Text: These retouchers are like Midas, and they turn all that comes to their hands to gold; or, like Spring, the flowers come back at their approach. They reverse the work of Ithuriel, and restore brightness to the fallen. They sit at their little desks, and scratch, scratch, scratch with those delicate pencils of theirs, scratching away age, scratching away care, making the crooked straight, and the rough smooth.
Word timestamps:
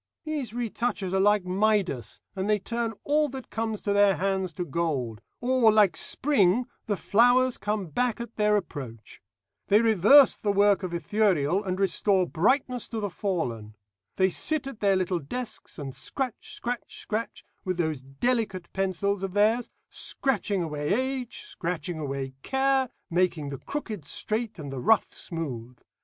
These 0.23 0.51
retouchers 0.51 1.13
are 1.13 1.19
like 1.21 1.45
Midas, 1.45 2.21
and 2.35 2.49
they 2.49 2.57
turn 2.57 2.95
all 3.03 3.29
that 3.29 3.51
comes 3.51 3.81
to 3.81 3.93
their 3.93 4.15
hands 4.15 4.51
to 4.53 4.65
gold; 4.65 5.21
or, 5.41 5.71
like 5.71 5.95
Spring, 5.95 6.65
the 6.87 6.97
flowers 6.97 7.59
come 7.59 7.85
back 7.85 8.19
at 8.19 8.35
their 8.35 8.55
approach. 8.57 9.21
They 9.67 9.79
reverse 9.79 10.37
the 10.37 10.51
work 10.51 10.81
of 10.81 10.91
Ithuriel, 10.91 11.63
and 11.63 11.79
restore 11.79 12.25
brightness 12.25 12.87
to 12.87 12.99
the 12.99 13.11
fallen. 13.11 13.75
They 14.15 14.31
sit 14.31 14.65
at 14.65 14.79
their 14.79 14.95
little 14.95 15.19
desks, 15.19 15.77
and 15.77 15.93
scratch, 15.93 16.55
scratch, 16.55 16.97
scratch 17.01 17.45
with 17.63 17.77
those 17.77 18.01
delicate 18.01 18.73
pencils 18.73 19.21
of 19.21 19.35
theirs, 19.35 19.69
scratching 19.87 20.63
away 20.63 20.91
age, 20.95 21.43
scratching 21.45 21.99
away 21.99 22.33
care, 22.41 22.89
making 23.11 23.49
the 23.49 23.59
crooked 23.59 24.03
straight, 24.05 24.57
and 24.57 24.71
the 24.71 24.79
rough 24.81 25.13
smooth. 25.13 25.77